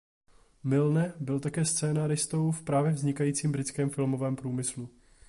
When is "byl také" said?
1.19-1.65